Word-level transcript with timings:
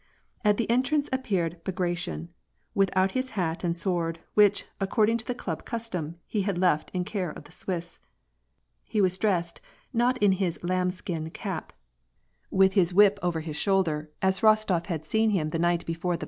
At 0.43 0.57
the 0.57 0.67
entrance 0.67 1.09
appeared 1.13 1.63
Bagration, 1.63 2.29
without 2.73 3.11
his 3.11 3.29
hat 3.37 3.63
and 3.63 3.75
sword, 3.77 4.19
which, 4.33 4.65
according 4.79 5.17
to 5.19 5.25
the 5.27 5.35
club 5.35 5.63
custom, 5.63 6.15
he 6.25 6.41
had 6.41 6.57
left 6.57 6.89
in 6.89 7.05
care 7.05 7.29
of 7.29 7.43
the 7.43 7.51
Swiss. 7.51 7.99
He 8.83 8.99
was 8.99 9.19
dressed 9.19 9.61
not 9.93 10.17
in 10.17 10.31
his 10.31 10.57
lamb 10.63 10.89
skin 10.89 11.29
cap 11.29 11.69
J 11.69 11.69
WAR 11.69 11.71
AND 11.71 11.71
PEACE. 11.71 12.49
17 12.49 12.57
with 12.57 12.73
his 12.73 12.93
whip 12.95 13.19
oyer 13.23 13.41
his 13.41 13.55
shoulder, 13.57 14.09
as 14.23 14.39
Rostof 14.39 14.87
had 14.87 15.05
seen 15.05 15.29
him 15.29 15.49
the 15.49 15.59
aight 15.59 15.85
before 15.85 16.17
the 16.17 16.19